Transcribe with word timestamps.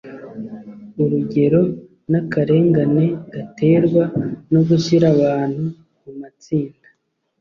urugero 1.03 1.61
n’akarengane 2.11 3.05
gaterwa 3.33 4.05
no 4.51 4.61
gushyira 4.67 5.05
abantu 5.15 5.63
mu 6.03 6.11
matsinda 6.21 6.87